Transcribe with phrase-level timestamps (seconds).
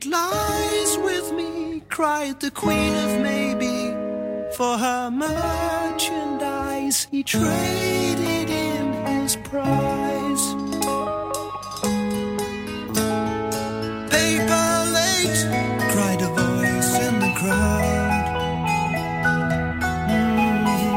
[0.00, 3.92] It lies with me, cried the queen of maybe.
[4.56, 10.54] For her merchandise, he traded in his prize.
[14.14, 15.40] Paper late,
[15.92, 18.26] cried a voice in the crowd.
[20.10, 20.94] Mhm.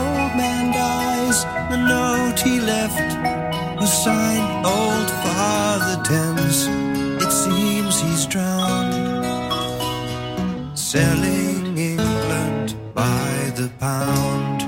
[0.00, 1.38] Old man dies,
[1.70, 3.10] the note he left
[3.80, 6.85] was signed Old Father Thames.
[10.96, 14.58] Selling England by the pound.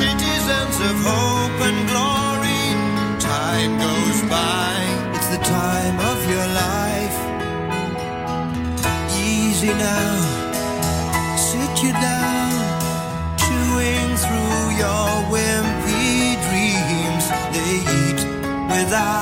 [0.00, 2.64] Citizens of hope and glory,
[3.32, 4.74] time goes by.
[5.16, 7.18] It's the time of your life.
[9.32, 10.14] Easy now,
[11.48, 12.52] sit you down,
[13.42, 17.24] chewing through your wimpy dreams.
[17.54, 18.20] They eat
[18.74, 19.21] without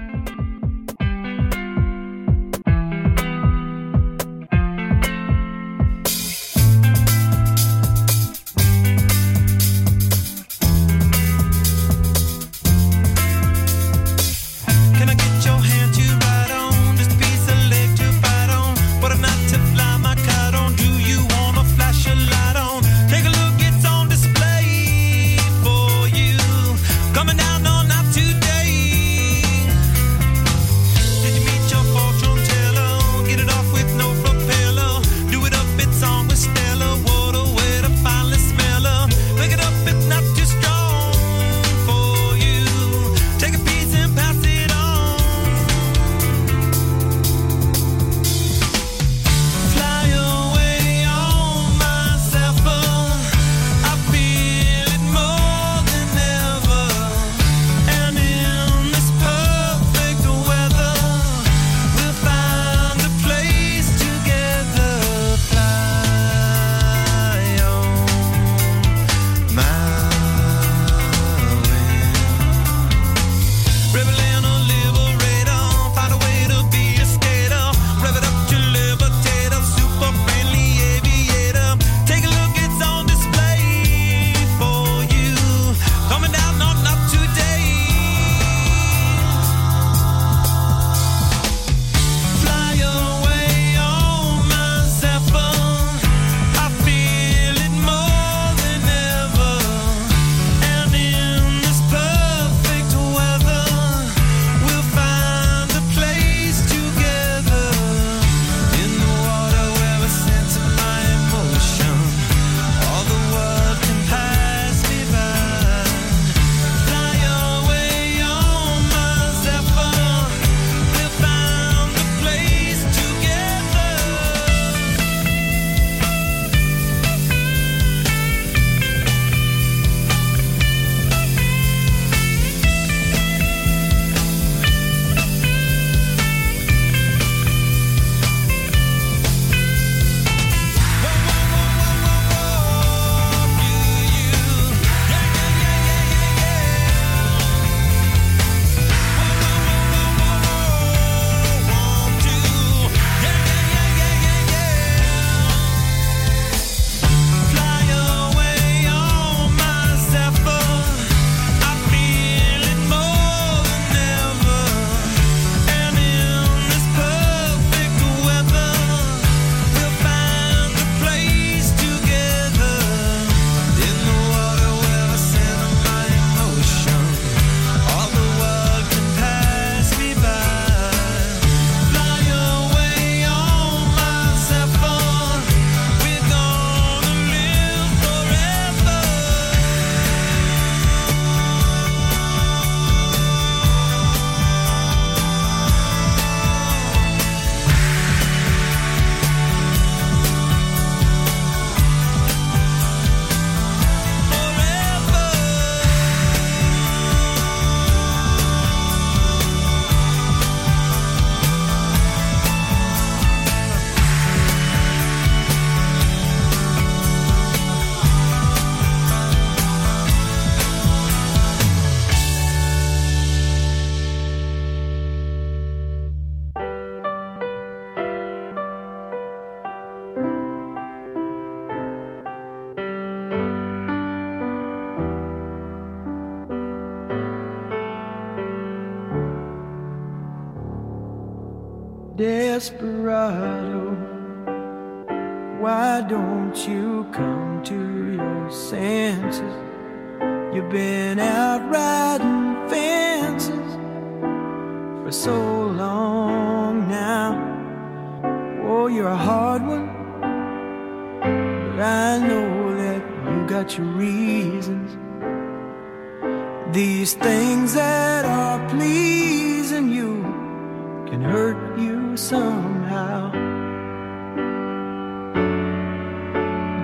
[271.11, 273.29] Can hurt you somehow.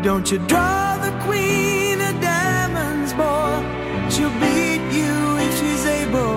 [0.03, 3.55] Don't you draw the queen of diamonds, boy?
[4.13, 5.13] She'll beat you
[5.45, 6.35] if she's able.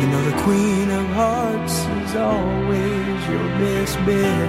[0.00, 4.48] You know the queen of hearts is always your best bet.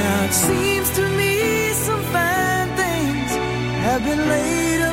[0.00, 3.30] Now it seems to me some fine things
[3.86, 4.85] have been laid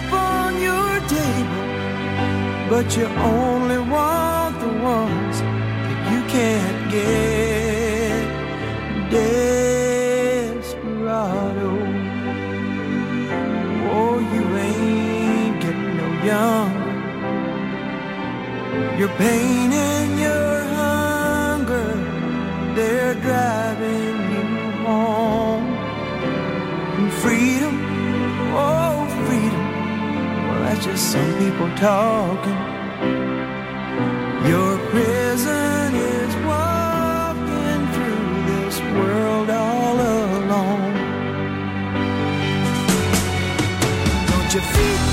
[2.74, 5.36] but you only want the ones
[5.86, 8.26] that you can't get.
[9.12, 10.52] Desperado,
[13.94, 16.98] oh, you ain't getting no younger.
[18.98, 21.90] Your pain and your hunger,
[22.74, 24.46] they're driving you
[24.88, 25.68] home.
[26.98, 27.76] And freedom,
[28.66, 29.64] oh, freedom,
[30.48, 32.63] well, that's just some people talking.
[44.54, 45.13] Your feet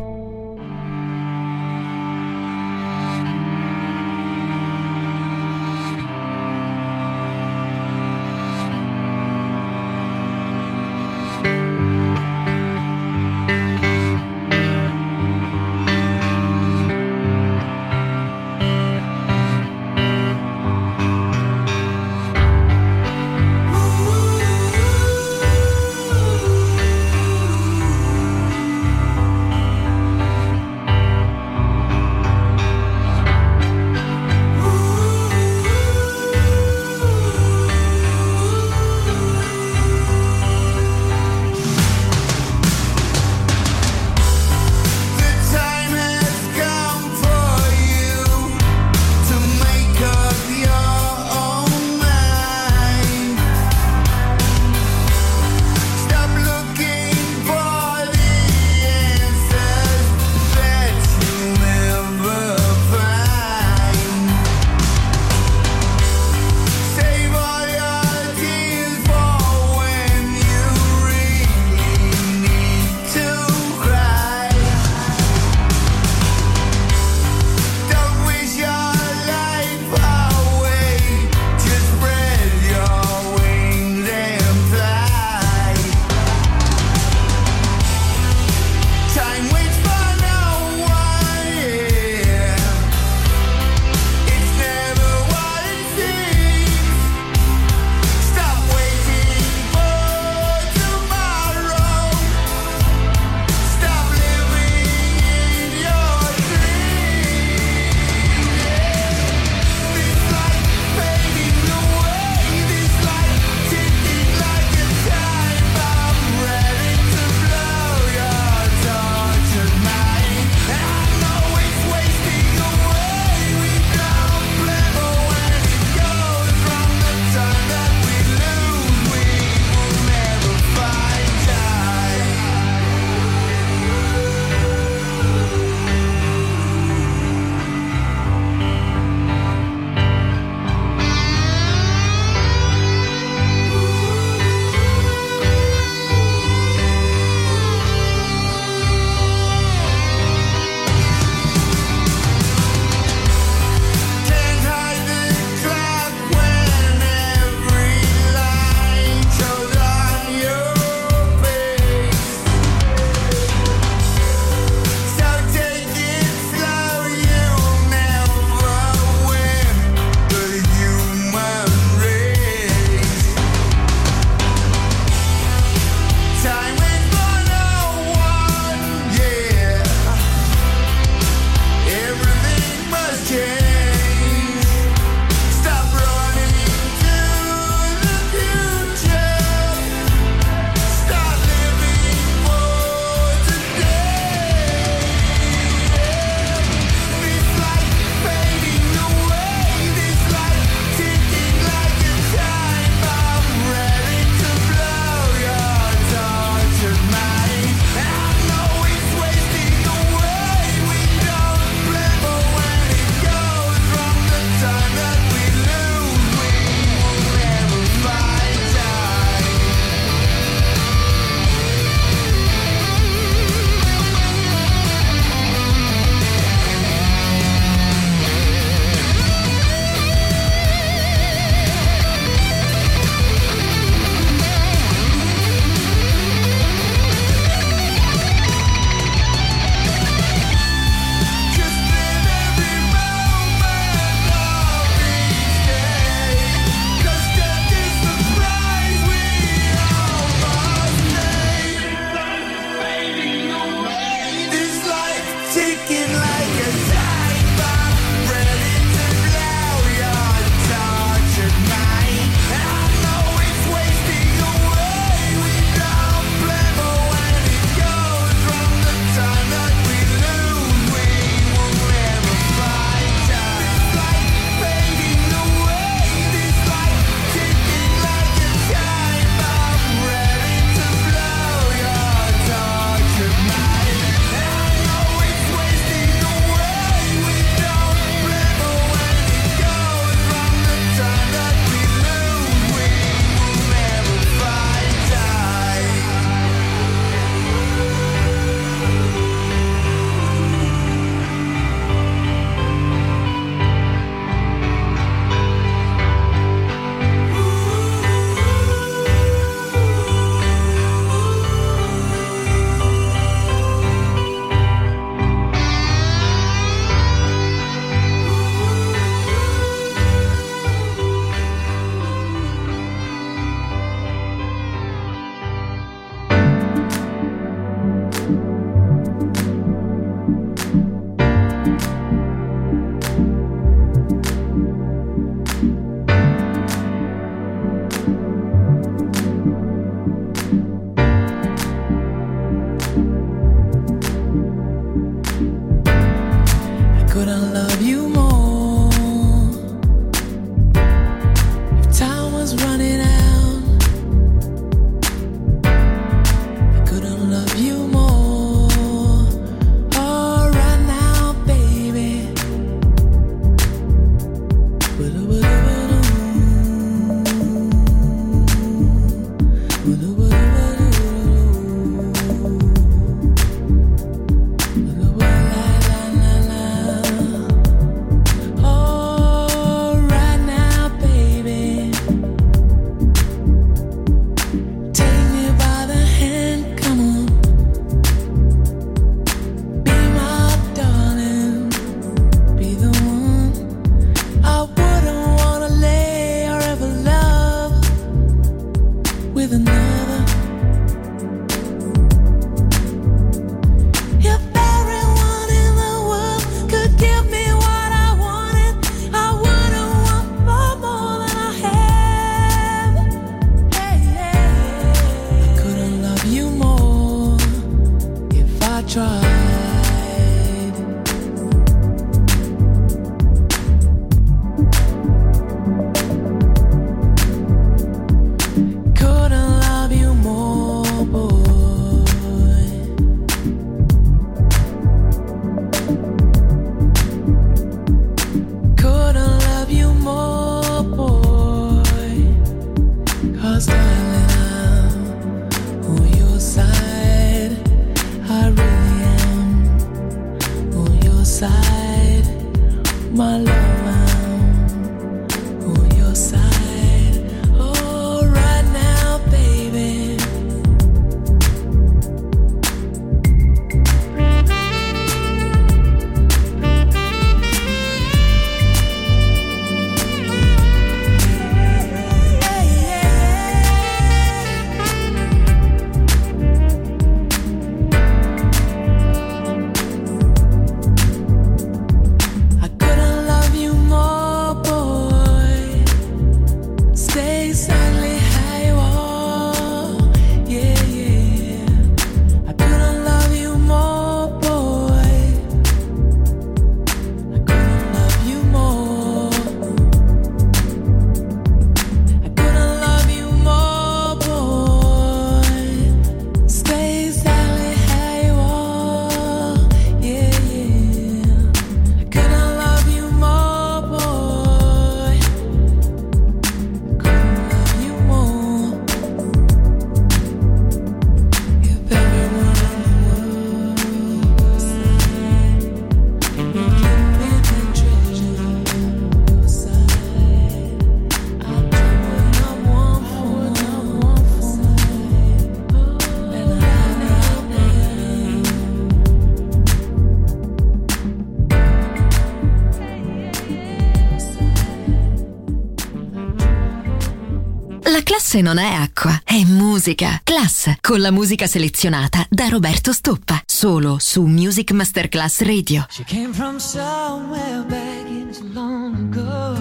[548.31, 550.21] Classe non è acqua, è musica.
[550.23, 553.41] Class, con la musica selezionata da Roberto Stoppa.
[553.45, 555.85] Solo su Music Masterclass Radio.
[555.89, 559.57] She came from somewhere back in so long ago.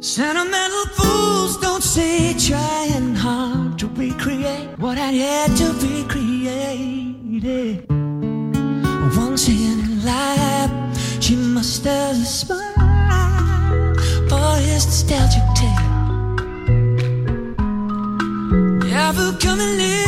[0.00, 7.86] Sentimental fools don't say trying hard to recreate what had yet to be created.
[9.16, 10.70] Once in life,
[11.20, 15.97] she must have smiled for his nostalgic tale.
[19.08, 20.07] Never coming near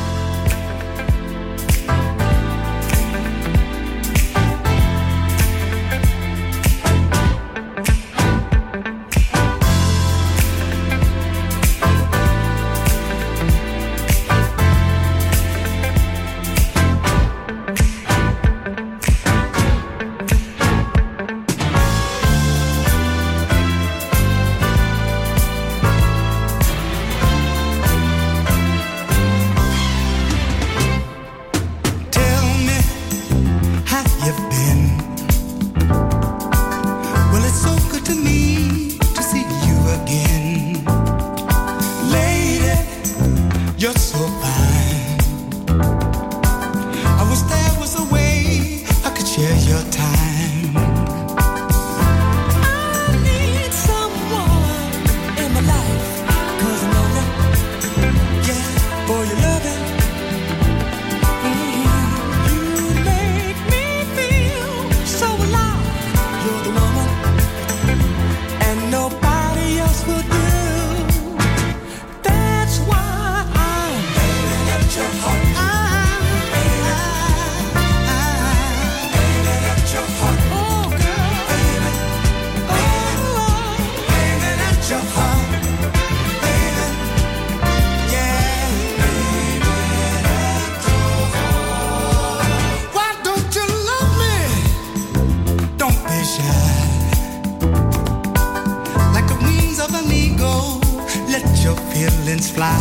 [101.71, 102.77] your feelings fly.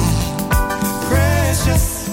[1.09, 2.09] Precious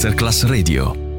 [0.00, 1.09] Masterclass Radio.